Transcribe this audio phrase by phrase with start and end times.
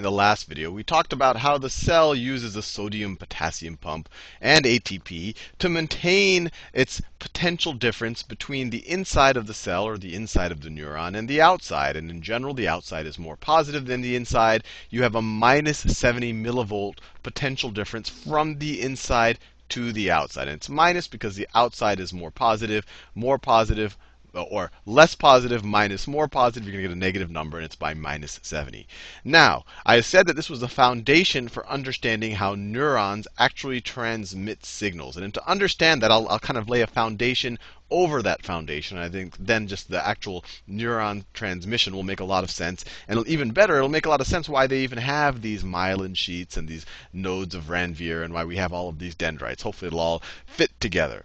[0.00, 4.08] in the last video, we talked about how the cell uses a sodium potassium pump
[4.40, 10.14] and ATP to maintain its potential difference between the inside of the cell or the
[10.14, 11.96] inside of the neuron and the outside.
[11.96, 14.64] And in general, the outside is more positive than the inside.
[14.88, 19.38] You have a minus 70 millivolt potential difference from the inside
[19.68, 20.48] to the outside.
[20.48, 22.86] And it's minus because the outside is more positive.
[23.14, 23.98] More positive
[24.34, 27.76] or less positive minus more positive, you're going to get a negative number, and it's
[27.76, 28.86] by minus 70.
[29.24, 35.16] Now, I said that this was the foundation for understanding how neurons actually transmit signals.
[35.16, 37.58] And to understand that, I'll, I'll kind of lay a foundation
[37.90, 38.96] over that foundation.
[38.98, 42.84] I think then just the actual neuron transmission will make a lot of sense.
[43.08, 46.16] And even better, it'll make a lot of sense why they even have these myelin
[46.16, 49.62] sheets and these nodes of Ranvier and why we have all of these dendrites.
[49.62, 51.24] Hopefully, it'll all fit together.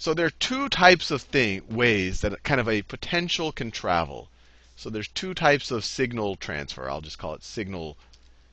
[0.00, 4.28] So there are two types of thing, ways that kind of a potential can travel.
[4.76, 6.88] So there's two types of signal transfer.
[6.88, 7.96] I'll just call it signal.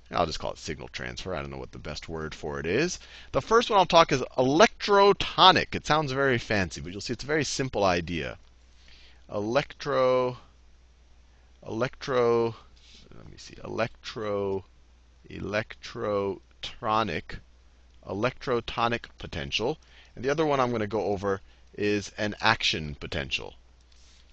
[0.09, 1.35] I'll just call it signal transfer.
[1.35, 2.97] I don't know what the best word for it is.
[3.31, 5.75] The first one I'll talk is electrotonic.
[5.75, 8.39] It sounds very fancy, but you'll see it's a very simple idea.
[9.31, 10.39] Electro,
[11.63, 12.55] electro,
[13.15, 14.65] let me see, electro,
[15.29, 17.39] electrotronic,
[18.07, 19.77] electrotonic potential.
[20.15, 21.41] And the other one I'm going to go over
[21.73, 23.55] is an action potential.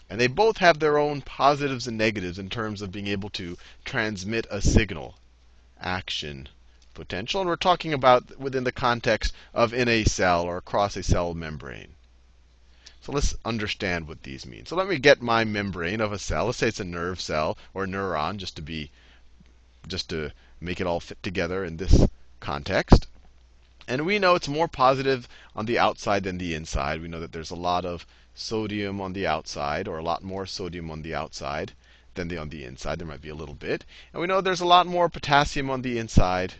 [0.08, 3.56] And they both have their own positives and negatives in terms of being able to
[3.84, 5.16] transmit a signal.
[5.80, 6.48] Action
[6.94, 7.40] potential.
[7.40, 11.34] And we're talking about within the context of in a cell or across a cell
[11.34, 11.94] membrane.
[13.00, 14.66] So let's understand what these mean.
[14.66, 16.46] So let me get my membrane of a cell.
[16.46, 18.90] Let's say it's a nerve cell or neuron, just to be
[19.88, 22.06] just to make it all fit together in this
[22.38, 23.08] context.
[23.92, 27.02] And we know it's more positive on the outside than the inside.
[27.02, 30.46] We know that there's a lot of sodium on the outside, or a lot more
[30.46, 31.72] sodium on the outside
[32.14, 32.98] than the, on the inside.
[32.98, 33.84] There might be a little bit.
[34.14, 36.54] And we know there's a lot more potassium on the inside.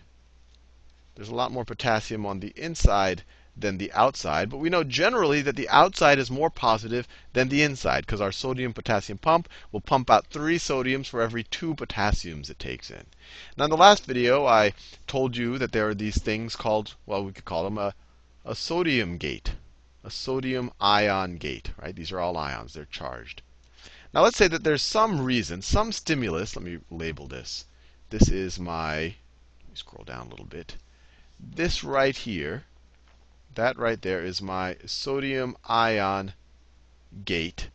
[1.14, 3.22] There's a lot more potassium on the inside
[3.55, 4.48] than the outside.
[4.48, 8.33] But we know generally that the outside is more positive than the inside, because our
[8.33, 13.05] sodium potassium pump will pump out three sodiums for every two potassiums it takes in.
[13.57, 14.73] Now, in the last video, I
[15.07, 17.95] told you that there are these things called, well, we could call them a,
[18.45, 19.52] a sodium gate,
[20.02, 21.95] a sodium ion gate, right?
[21.95, 23.42] These are all ions, they're charged.
[24.14, 26.57] Now, let's say that there's some reason, some stimulus.
[26.57, 27.67] Let me label this.
[28.11, 30.77] This is my, let me scroll down a little bit.
[31.39, 32.64] This right here
[33.55, 36.33] that right there is my sodium ion
[37.24, 37.68] gate.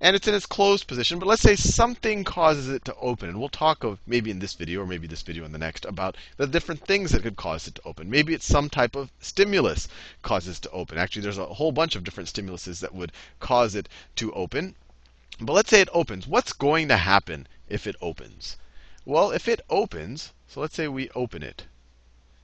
[0.00, 1.18] And it's in its closed position.
[1.18, 3.28] But let's say something causes it to open.
[3.28, 5.84] And we'll talk of maybe in this video or maybe this video in the next
[5.84, 8.10] about the different things that could cause it to open.
[8.10, 9.88] Maybe it's some type of stimulus
[10.22, 10.98] causes it to open.
[10.98, 14.74] Actually, there's a whole bunch of different stimuluses that would cause it to open.
[15.40, 16.26] But let's say it opens.
[16.26, 18.56] What's going to happen if it opens?
[19.04, 21.64] Well, if it opens, so let's say we open it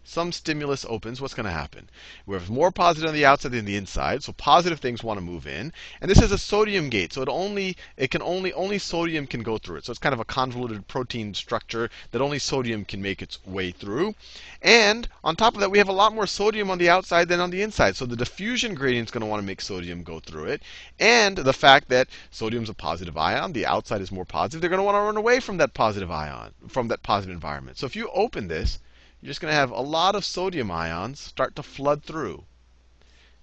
[0.09, 1.91] some stimulus opens, what's going to happen?
[2.27, 5.25] We have more positive on the outside than the inside, so positive things want to
[5.25, 5.72] move in.
[6.00, 9.43] And this is a sodium gate, so it only it can only only sodium can
[9.43, 9.84] go through it.
[9.84, 13.72] So it's kind of a convoluted protein structure that only sodium can make its way
[13.72, 14.15] through.
[14.62, 17.41] And on top of that, we have a lot more sodium on the outside than
[17.41, 17.97] on the inside.
[17.97, 20.62] So the diffusion gradient is going to want to make sodium go through it.
[21.00, 24.71] And the fact that sodium is a positive ion, the outside is more positive, they're
[24.71, 27.78] going to want to run away from that positive ion, from that positive environment.
[27.78, 28.78] So if you open this,
[29.22, 32.44] you're just going to have a lot of sodium ions start to flood through.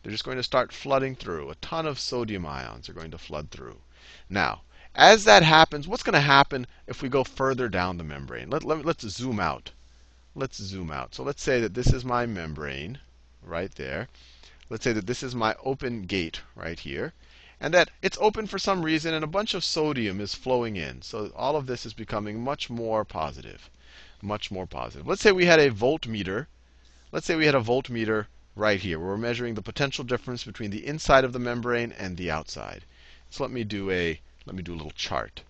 [0.04, 1.50] They're just going to start flooding through.
[1.50, 3.82] A ton of sodium ions are going to flood through.
[4.30, 4.62] Now,
[4.94, 8.52] as that happens, what's going to happen if we go further down the membrane?
[8.52, 9.72] Let, let, let's zoom out.
[10.36, 11.16] Let's zoom out.
[11.16, 13.00] So let's say that this is my membrane
[13.42, 14.10] right there.
[14.70, 17.14] Let's say that this is my open gate right here.
[17.60, 21.02] And that it's open for some reason, and a bunch of sodium is flowing in.
[21.02, 23.72] So all of this is becoming much more positive
[24.24, 25.06] much more positive.
[25.06, 26.48] Let's say we had a voltmeter.
[27.12, 30.86] Let's say we had a voltmeter right here, we're measuring the potential difference between the
[30.86, 32.86] inside of the membrane and the outside.
[33.30, 35.42] So let me do a let me do a little chart.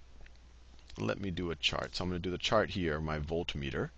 [0.98, 1.96] Let me do a chart.
[1.96, 3.90] So I'm going to do the chart here, my voltmeter.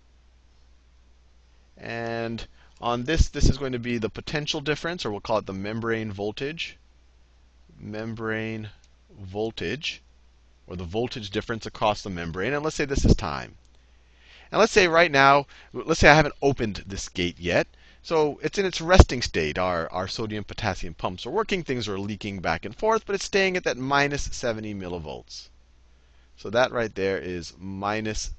[1.76, 2.46] And
[2.80, 5.52] on this, this is going to be the potential difference, or we'll call it the
[5.52, 6.78] membrane voltage.
[7.78, 8.70] Membrane
[9.10, 10.00] voltage,
[10.66, 12.54] or the voltage difference across the membrane.
[12.54, 13.56] And let's say this is time.
[14.52, 17.66] And let's say right now, let's say I haven't opened this gate yet.
[18.02, 19.58] So it's in its resting state.
[19.58, 21.64] Our, our sodium potassium pumps are working.
[21.64, 25.48] Things are leaking back and forth, but it's staying at that minus 70 millivolts.
[26.36, 28.30] So that right there is minus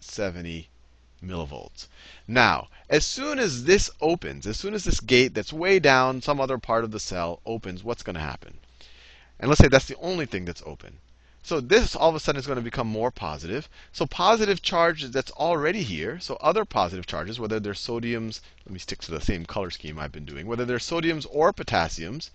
[0.00, 0.68] 70
[1.22, 1.86] millivolts.
[2.26, 6.40] Now, as soon as this opens, as soon as this gate that's way down, some
[6.40, 8.58] other part of the cell opens, what's going to happen?
[9.38, 10.98] And let's say that's the only thing that's open.
[11.42, 13.68] So this all of a sudden is going to become more positive.
[13.92, 18.78] So positive charge that's already here, so other positive charges, whether they're sodiums, let me
[18.78, 22.30] stick to the same color scheme I've been doing, whether they're sodiums or potassiums,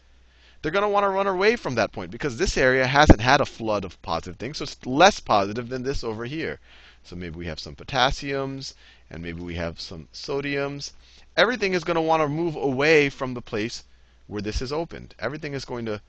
[0.61, 3.41] they're going to want to run away from that point because this area hasn't had
[3.41, 6.59] a flood of positive things, so it's less positive than this over here.
[7.03, 8.73] So maybe we have some potassiums,
[9.09, 10.94] and maybe we have some sodiums.
[11.35, 13.83] Everything is going to want to move away from the place
[14.27, 15.13] where this is opened.
[15.19, 16.00] Everything is going to,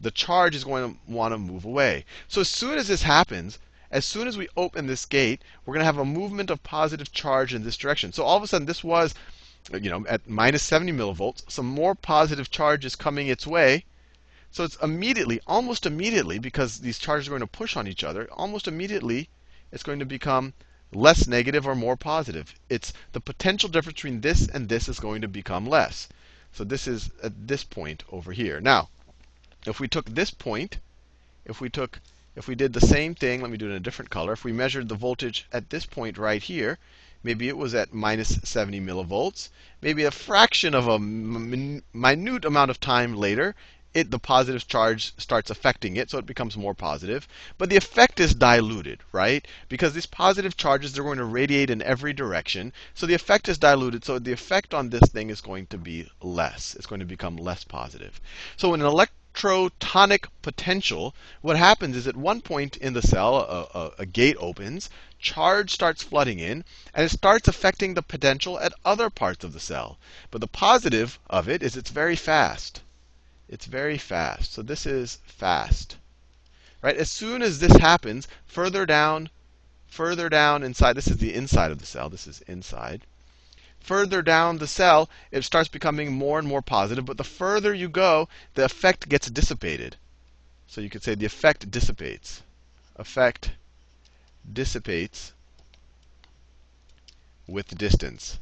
[0.00, 2.04] the charge is going to want to move away.
[2.28, 3.58] So as soon as this happens,
[3.90, 7.12] as soon as we open this gate, we're going to have a movement of positive
[7.12, 8.12] charge in this direction.
[8.12, 9.14] So all of a sudden, this was,
[9.72, 13.84] you know, at minus 70 millivolts, some more positive charge is coming its way.
[14.50, 18.28] So it's immediately, almost immediately, because these charges are going to push on each other,
[18.32, 19.28] almost immediately,
[19.70, 20.54] it's going to become
[20.92, 22.54] less negative or more positive.
[22.68, 26.08] It's the potential difference between this and this is going to become less.
[26.52, 28.60] So this is at this point over here.
[28.60, 28.88] Now,
[29.70, 30.78] if we took this point,
[31.44, 32.00] if we took,
[32.36, 34.32] if we did the same thing, let me do it in a different color.
[34.32, 36.78] If we measured the voltage at this point right here,
[37.22, 39.48] maybe it was at minus 70 millivolts.
[39.80, 43.54] Maybe a fraction of a minute amount of time later,
[43.94, 47.28] it, the positive charge starts affecting it, so it becomes more positive.
[47.56, 49.46] But the effect is diluted, right?
[49.68, 52.72] Because these positive charges, they're going to radiate in every direction.
[52.92, 54.04] So the effect is diluted.
[54.04, 56.74] So the effect on this thing is going to be less.
[56.74, 58.20] It's going to become less positive.
[58.56, 58.86] So in an
[59.34, 64.36] electrotonic potential, what happens is at one point in the cell, a, a, a gate
[64.38, 64.88] opens,
[65.18, 66.64] charge starts flooding in,
[66.94, 69.98] and it starts affecting the potential at other parts of the cell.
[70.30, 72.80] But the positive of it is it's very fast.
[73.48, 74.52] It's very fast.
[74.52, 75.96] So this is fast.
[76.80, 76.96] Right?
[76.96, 79.30] As soon as this happens, further down,
[79.88, 82.08] further down inside, this is the inside of the cell.
[82.08, 83.04] This is inside.
[83.84, 87.04] Further down the cell, it starts becoming more and more positive.
[87.04, 89.96] But the further you go, the effect gets dissipated.
[90.66, 92.42] So you could say the effect dissipates.
[92.96, 93.50] Effect
[94.50, 95.34] dissipates
[97.46, 98.38] with distance.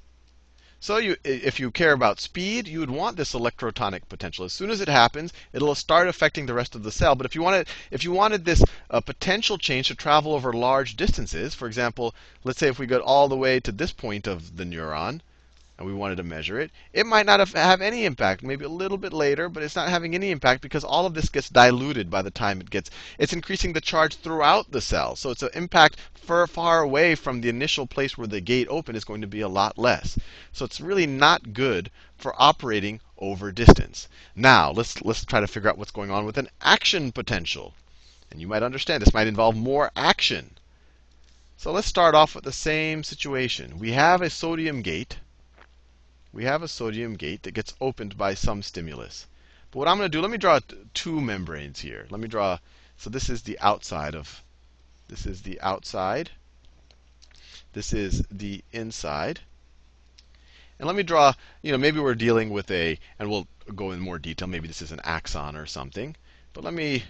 [0.79, 4.45] So you, if you care about speed, you would want this electrotonic potential.
[4.45, 7.17] As soon as it happens, it'll start affecting the rest of the cell.
[7.17, 10.95] But if you wanted, if you wanted this uh, potential change to travel over large
[10.95, 12.15] distances, for example,
[12.45, 15.21] let's say if we got all the way to this point of the neuron,
[15.83, 18.45] and we wanted to measure it, it might not have, have any impact.
[18.45, 21.29] Maybe a little bit later, but it's not having any impact because all of this
[21.29, 22.89] gets diluted by the time it gets.
[23.19, 25.17] It's increasing the charge throughout the cell.
[25.17, 28.97] So it's an impact far, far away from the initial place where the gate opened
[28.97, 30.17] is going to be a lot less.
[30.53, 34.07] So it's really not good for operating over distance.
[34.37, 37.75] Now, let's, let's try to figure out what's going on with an action potential.
[38.31, 40.53] And you might understand this might involve more action.
[41.57, 43.81] So let's start off with the same situation.
[43.81, 45.17] We have a sodium gate
[46.33, 49.27] we have a sodium gate that gets opened by some stimulus.
[49.71, 50.61] But what I'm going to do, let me draw
[50.95, 52.07] two membranes here.
[52.11, 52.59] Let me draw,
[52.97, 54.43] so this is the outside of,
[55.09, 56.31] this is the outside.
[57.73, 59.41] This is the inside.
[60.79, 64.01] And let me draw, you know, maybe we're dealing with a, and we'll go in
[64.01, 64.49] more detail.
[64.49, 66.17] Maybe this is an axon or something.
[66.53, 67.05] But let me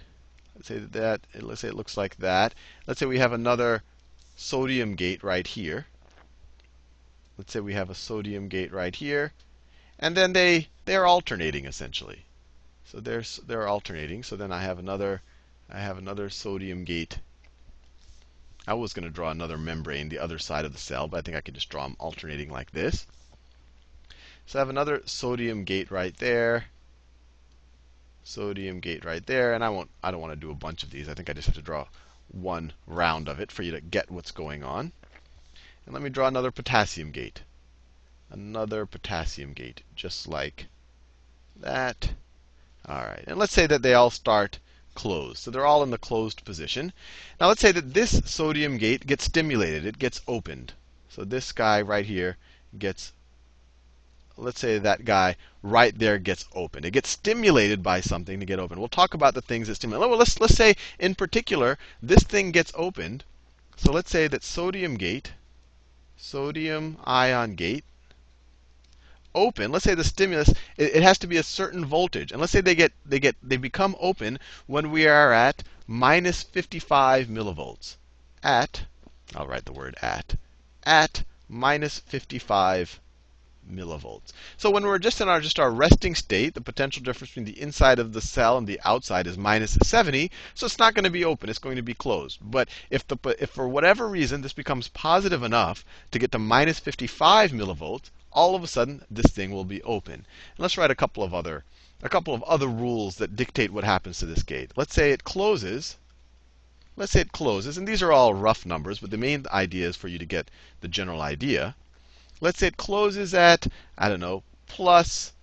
[0.55, 2.53] let's say that, let's say it looks like that.
[2.85, 3.83] Let's say we have another
[4.35, 5.87] sodium gate right here.
[7.37, 9.33] Let's say we have a sodium gate right here.
[9.97, 12.25] And then they, they're alternating essentially.
[12.85, 14.23] So they're, they're alternating.
[14.23, 15.21] So then I have another,
[15.69, 17.17] I have another sodium gate.
[18.67, 21.21] I was going to draw another membrane the other side of the cell, but I
[21.21, 23.07] think I can just draw them alternating like this.
[24.45, 26.65] So I have another sodium gate right there.
[28.23, 29.53] Sodium gate right there.
[29.53, 31.09] And I won't I don't want to do a bunch of these.
[31.09, 31.87] I think I just have to draw
[32.27, 34.91] one round of it for you to get what's going on.
[35.85, 37.41] And let me draw another potassium gate.
[38.29, 40.67] Another potassium gate, just like
[41.55, 42.13] that.
[42.87, 43.23] All right.
[43.27, 44.59] And let's say that they all start
[44.95, 45.39] closed.
[45.39, 46.93] So they're all in the closed position.
[47.39, 49.85] Now let's say that this sodium gate gets stimulated.
[49.85, 50.73] It gets opened.
[51.09, 52.37] So this guy right here
[52.77, 53.13] gets
[54.35, 56.85] let's say that guy right there gets opened.
[56.85, 58.79] It gets stimulated by something to get open.
[58.79, 60.09] We'll talk about the things that stimulate.
[60.09, 63.23] Well, let's let's say in particular this thing gets opened.
[63.75, 65.33] So let's say that sodium gate
[66.17, 67.83] sodium ion gate?
[69.35, 72.31] Open let's say the stimulus it, it, has to be a certain voltage.
[72.31, 76.43] And let's say they get they get they become open when we are at minus
[76.43, 77.97] 55 millivolts.
[78.43, 78.85] At
[79.35, 80.35] i'll write the word at
[80.83, 82.99] at minus 55
[83.69, 84.33] millivolts.
[84.57, 87.61] So when we're just in our just our resting state, the potential difference between the
[87.61, 90.31] inside of the cell and the outside is minus 70.
[90.53, 92.39] So it's not going to be open; it's going to be closed.
[92.41, 96.79] But if the if for whatever reason this becomes positive enough to get to minus
[96.79, 100.13] 55 millivolts, all of a sudden this thing will be open.
[100.13, 100.25] And
[100.57, 101.63] let's write a couple of other
[102.01, 104.71] a couple of other rules that dictate what happens to this gate.
[104.75, 105.97] Let's say it closes.
[106.97, 109.95] let's say it closes, and these are all rough numbers, but the main idea is
[109.95, 110.51] for you to get
[110.81, 111.75] the general idea.
[112.41, 115.33] Let's say it closes at, I don't know, plus,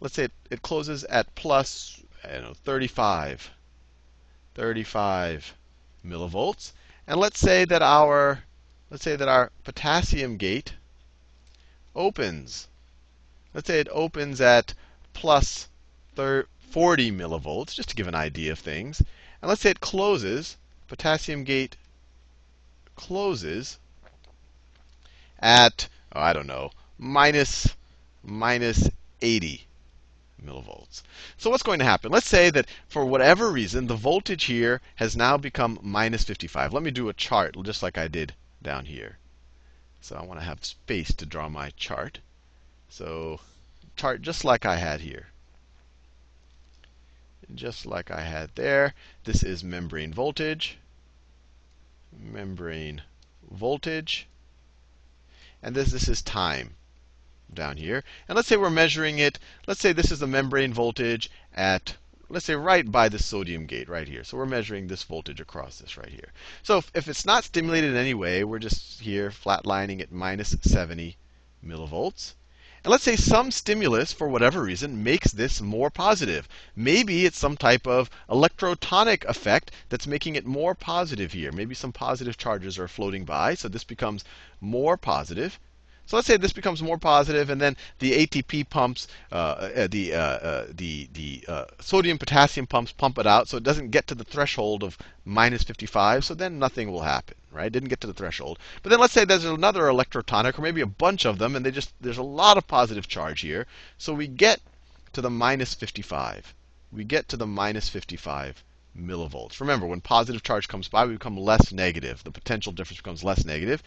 [0.00, 3.50] let's say it, it closes at plus, I don't know, 35,
[4.54, 5.54] 35
[6.04, 6.72] millivolts.
[7.06, 8.44] And let's say that our,
[8.90, 10.74] let's say that our potassium gate
[11.94, 12.68] opens.
[13.54, 14.74] Let's say it opens at
[15.12, 15.68] plus
[16.14, 19.02] 40 millivolts, just to give an idea of things.
[19.40, 20.56] And let's say it closes,
[20.88, 21.76] potassium gate
[22.96, 23.78] closes
[25.38, 27.74] at, I don't know, minus,
[28.22, 28.88] minus
[29.20, 29.66] 80
[30.44, 31.02] millivolts.
[31.38, 32.12] So what's going to happen?
[32.12, 36.72] Let's say that for whatever reason, the voltage here has now become minus 55.
[36.72, 39.18] Let me do a chart just like I did down here.
[40.00, 42.18] So I want to have space to draw my chart.
[42.88, 43.40] So
[43.96, 45.28] chart just like I had here.
[47.54, 48.94] Just like I had there.
[49.24, 50.78] This is membrane voltage.
[52.12, 53.02] Membrane
[53.50, 54.26] voltage.
[55.62, 56.74] And this, this is time
[57.54, 58.02] down here.
[58.28, 59.38] And let's say we're measuring it.
[59.66, 61.96] Let's say this is the membrane voltage at,
[62.28, 64.24] let's say right by the sodium gate right here.
[64.24, 66.32] So we're measuring this voltage across this right here.
[66.62, 70.56] So if, if it's not stimulated in any way, we're just here flatlining at minus
[70.60, 71.16] 70
[71.64, 72.34] millivolts.
[72.84, 76.48] And let's say some stimulus, for whatever reason, makes this more positive.
[76.74, 81.52] Maybe it's some type of electrotonic effect that's making it more positive here.
[81.52, 84.24] Maybe some positive charges are floating by, so this becomes
[84.60, 85.60] more positive.
[86.06, 90.14] So let's say this becomes more positive, and then the ATP pumps, uh, uh, the,
[90.14, 94.08] uh, uh, the, the uh, sodium potassium pumps pump it out, so it doesn't get
[94.08, 97.70] to the threshold of minus 55, so then nothing will happen, right?
[97.70, 98.58] Didn't get to the threshold.
[98.82, 101.70] But then let's say there's another electrotonic, or maybe a bunch of them, and they
[101.70, 103.66] just there's a lot of positive charge here.
[103.98, 104.60] So we get
[105.12, 106.54] to the minus 55.
[106.90, 108.64] We get to the minus 55
[108.98, 109.60] millivolts.
[109.60, 112.22] Remember, when positive charge comes by, we become less negative.
[112.24, 113.82] The potential difference becomes less negative.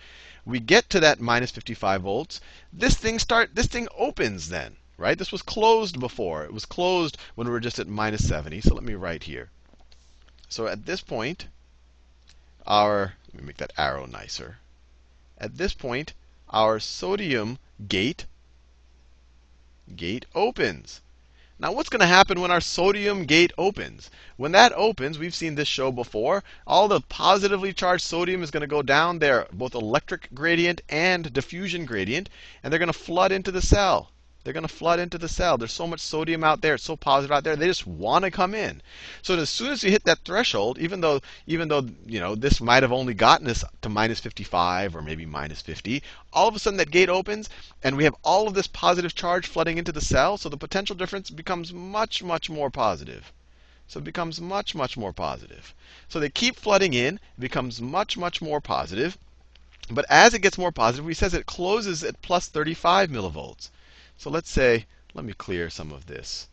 [0.46, 2.42] We get to that minus 55 volts.
[2.72, 5.18] This thing start this thing opens then, right?
[5.18, 6.44] This was closed before.
[6.44, 8.62] It was closed when we were just at minus 70.
[8.62, 9.50] So let me write here.
[10.50, 11.48] So at this point,
[12.68, 14.60] our let me make that arrow nicer.
[15.38, 16.14] At this point,
[16.52, 18.24] our sodium gate
[19.94, 21.02] gate opens.
[21.60, 24.10] Now, what's going to happen when our sodium gate opens?
[24.38, 28.62] When that opens, we've seen this show before, all the positively charged sodium is going
[28.62, 32.30] to go down there, both electric gradient and diffusion gradient,
[32.64, 34.12] and they're going to flood into the cell.
[34.46, 35.58] They're going to flood into the cell.
[35.58, 38.30] There's so much sodium out there, it's so positive out there, they just want to
[38.30, 38.80] come in.
[39.24, 42.62] So as soon as you hit that threshold, even though even though you know this
[42.62, 46.60] might have only gotten us to minus 55 or maybe minus 50, all of a
[46.60, 47.50] sudden that gate opens
[47.82, 50.96] and we have all of this positive charge flooding into the cell, so the potential
[50.96, 53.34] difference becomes much, much more positive.
[53.88, 55.74] So it becomes much, much more positive.
[56.08, 59.18] So they keep flooding in, it becomes much, much more positive.
[59.90, 63.72] But as it gets more positive, he says it closes at plus 35 millivolts.
[64.18, 66.48] So let's say, let me clear some of this.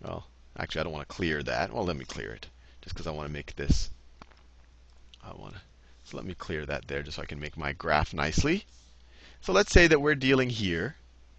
[0.00, 0.26] Well,
[0.58, 1.72] actually, I don't want to clear that.
[1.72, 2.46] Well, let me clear it,
[2.82, 3.90] just because I want to make this.
[5.22, 5.60] I want to.
[6.04, 8.64] So let me clear that there, just so I can make my graph nicely.
[9.40, 10.96] So let's say that we're dealing here.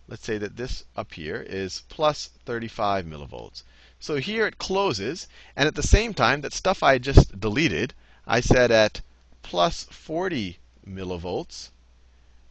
[0.08, 3.64] Let's say that this up here is plus 35 millivolts.
[4.00, 7.94] So here it closes, and at the same time, that stuff I just deleted,
[8.26, 9.02] I said at
[9.42, 11.70] plus 40 millivolts,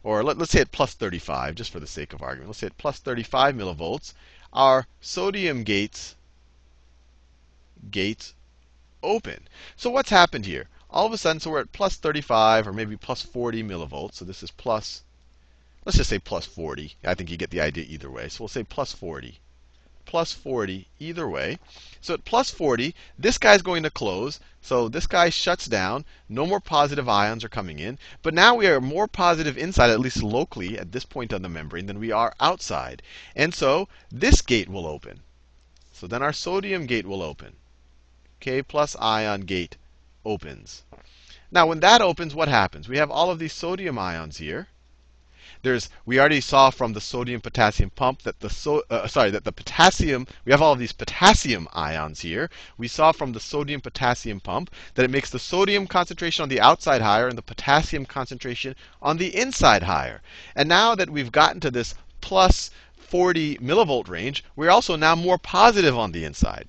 [0.07, 2.47] or let, us say at plus 35, just for the sake of argument.
[2.47, 4.13] Let's say at plus 35 millivolts,
[4.53, 6.15] our sodium gates
[7.91, 8.33] gates
[9.03, 9.49] open.
[9.75, 10.69] So what's happened here?
[10.89, 14.13] All of a sudden, so we're at plus 35 or maybe plus 40 millivolts.
[14.13, 15.03] So this is plus,
[15.83, 16.95] let's just say plus 40.
[17.03, 18.29] I think you get the idea either way.
[18.29, 19.41] So we'll say plus 40
[20.07, 21.59] plus 40 either way.
[22.01, 24.39] So at plus 40, this guy's going to close.
[24.61, 26.05] So this guy shuts down.
[26.27, 27.99] No more positive ions are coming in.
[28.23, 31.49] But now we are more positive inside, at least locally, at this point on the
[31.49, 33.03] membrane, than we are outside.
[33.35, 35.19] And so this gate will open.
[35.91, 37.57] So then our sodium gate will open.
[38.39, 39.75] K plus ion gate
[40.23, 40.83] opens.
[41.51, 42.87] Now, when that opens, what happens?
[42.87, 44.67] We have all of these sodium ions here.
[45.61, 49.43] There's we already saw from the sodium potassium pump that the so, uh, sorry that
[49.43, 52.49] the potassium we have all of these potassium ions here.
[52.77, 56.61] We saw from the sodium potassium pump that it makes the sodium concentration on the
[56.61, 60.21] outside higher and the potassium concentration on the inside higher.
[60.55, 65.37] And now that we've gotten to this plus 40 millivolt range, we're also now more
[65.37, 66.67] positive on the inside.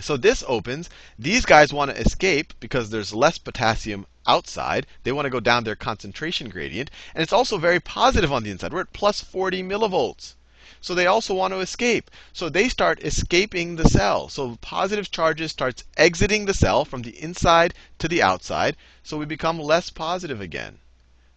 [0.00, 0.88] So this opens.
[1.18, 4.86] These guys want to escape because there's less potassium outside.
[5.02, 6.90] They want to go down their concentration gradient.
[7.14, 8.72] And it's also very positive on the inside.
[8.72, 10.34] We're at plus 40 millivolts.
[10.80, 12.10] so they also want to escape.
[12.32, 14.28] So they start escaping the cell.
[14.28, 18.76] So positive charges starts exiting the cell from the inside to the outside.
[19.02, 20.78] So we become less positive again.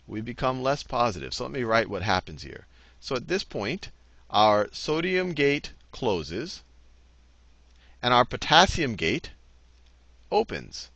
[0.05, 1.33] We become less positive.
[1.33, 2.67] So let me write what happens here.
[2.99, 3.89] So at this point,
[4.29, 6.63] our sodium gate closes,
[8.01, 9.29] and our potassium gate
[10.31, 10.89] opens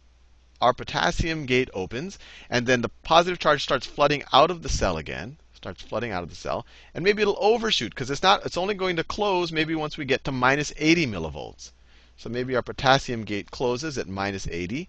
[0.61, 2.17] our potassium gate opens,
[2.49, 6.23] and then the positive charge starts flooding out of the cell again, starts flooding out
[6.23, 9.51] of the cell, and maybe it'll overshoot because it's not it's only going to close
[9.51, 11.71] maybe once we get to minus 80 millivolts.
[12.17, 14.87] So maybe our potassium gate closes at minus 80.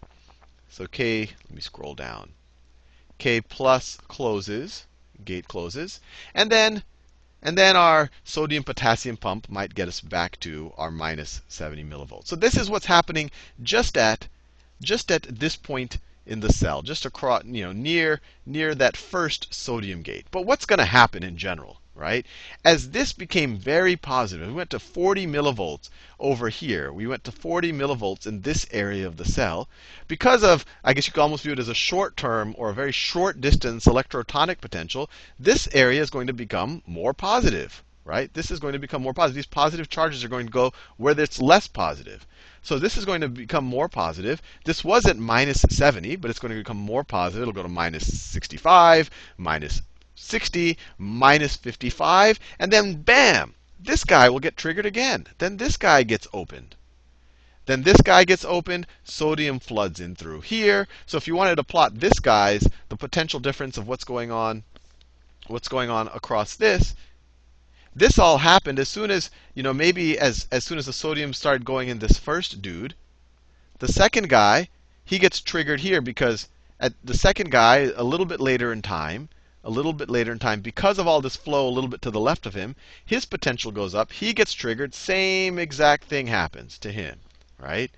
[0.71, 2.33] So K, let me scroll down.
[3.19, 4.87] K plus closes,
[5.25, 6.01] gate closes,
[6.35, 6.83] and then
[7.43, 12.29] and then our sodium potassium pump might get us back to our minus 70 millivolts.
[12.29, 13.31] So this is what's happening
[13.63, 14.29] just at
[14.81, 19.53] just at this point in the cell, just across, you know, near near that first
[19.53, 20.27] sodium gate.
[20.31, 22.27] But what's going to happen in general, right?
[22.65, 25.89] As this became very positive, we went to 40 millivolts
[26.21, 26.93] over here.
[26.93, 29.69] We went to 40 millivolts in this area of the cell.
[30.07, 32.75] Because of, I guess you could almost view it as a short term or a
[32.75, 38.33] very short distance electrotonic potential, this area is going to become more positive, right?
[38.33, 39.37] This is going to become more positive.
[39.37, 42.27] These positive charges are going to go where it's less positive.
[42.63, 44.41] So this is going to become more positive.
[44.65, 47.43] This was at minus 70, but it's going to become more positive.
[47.43, 49.83] It'll go to minus 65, minus
[50.15, 55.27] 60, minus 55, and then bam, this guy will get triggered again.
[55.37, 56.75] Then this guy gets opened.
[57.67, 60.89] Then this guy gets opened, sodium floods in through here.
[61.05, 64.63] So if you wanted to plot this guy's, the potential difference of what's going on,
[65.49, 66.95] what's going on across this,
[67.99, 71.33] this all happened as soon as, you know, maybe as, as soon as the sodium
[71.33, 72.95] started going in this first dude.
[73.79, 74.69] The second guy,
[75.05, 76.49] he gets triggered here because
[76.81, 79.29] at the second guy, a little bit later in time,
[79.65, 82.11] a little bit later in time, because of all this flow a little bit to
[82.11, 84.13] the left of him, his potential goes up.
[84.13, 84.95] He gets triggered.
[84.95, 87.21] Same exact thing happens to him,
[87.59, 87.91] right?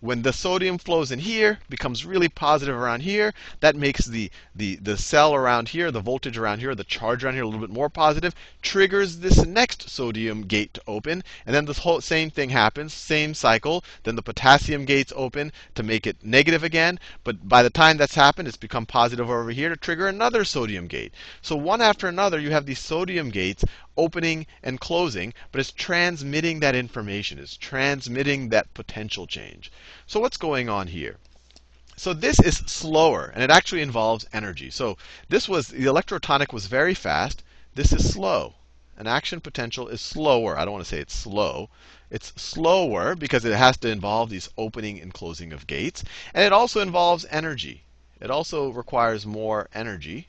[0.00, 4.76] When the sodium flows in here, becomes really positive around here, that makes the, the,
[4.76, 7.70] the cell around here, the voltage around here, the charge around here a little bit
[7.70, 11.24] more positive, triggers this next sodium gate to open.
[11.46, 13.82] And then this whole same thing happens, same cycle.
[14.02, 17.00] Then the potassium gates open to make it negative again.
[17.22, 20.86] But by the time that's happened, it's become positive over here to trigger another sodium
[20.86, 21.14] gate.
[21.40, 23.64] So one after another, you have these sodium gates
[23.96, 29.70] opening and closing, but it's transmitting that information, it's transmitting that potential change.
[30.06, 31.18] So what's going on here?
[31.96, 34.68] So this is slower, and it actually involves energy.
[34.70, 37.44] So this was the electrotonic was very fast.
[37.74, 38.54] This is slow.
[38.96, 40.58] An action potential is slower.
[40.58, 41.70] I don't want to say it's slow.
[42.10, 46.04] It's slower because it has to involve these opening and closing of gates.
[46.32, 47.84] And it also involves energy.
[48.20, 50.28] It also requires more energy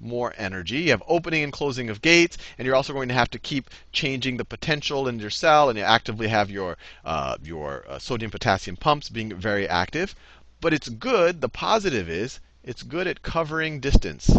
[0.00, 0.78] more energy.
[0.82, 3.70] You have opening and closing of gates, and you're also going to have to keep
[3.92, 8.30] changing the potential in your cell, and you actively have your, uh, your uh, sodium
[8.30, 10.14] potassium pumps being very active.
[10.60, 14.30] But it's good, the positive is, it's good at covering distance.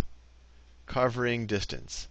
[0.85, 2.07] Covering distance.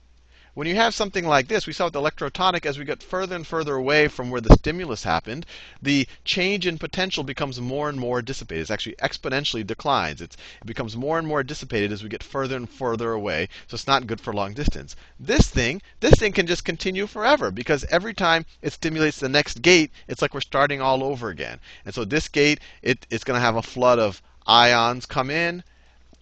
[0.55, 3.35] When you have something like this, we saw with the electrotonic, as we get further
[3.35, 5.47] and further away from where the stimulus happened,
[5.83, 8.63] the change in potential becomes more and more dissipated.
[8.63, 10.21] It's actually exponentially declines.
[10.21, 13.49] It's, it becomes more and more dissipated as we get further and further away.
[13.67, 14.95] So it's not good for long distance.
[15.19, 19.61] This thing, this thing can just continue forever because every time it stimulates the next
[19.61, 21.59] gate, it's like we're starting all over again.
[21.85, 25.65] And so this gate, it, it's going to have a flood of ions come in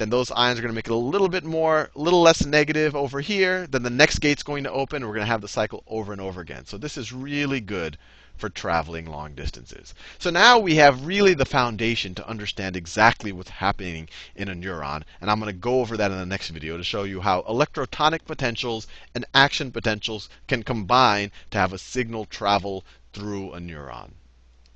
[0.02, 2.44] then those ions are going to make it a little bit more, a little less
[2.44, 3.68] negative over here.
[3.68, 4.96] Then the next gate's going to open.
[4.96, 6.66] And we're going to have the cycle over and over again.
[6.66, 7.98] So this is really good
[8.36, 9.94] for traveling long distances.
[10.18, 15.04] So now we have really the foundation to understand exactly what's happening in a neuron.
[15.20, 17.42] And I'm going to go over that in the next video to show you how
[17.42, 24.14] electrotonic potentials and action potentials can combine to have a signal travel through a neuron.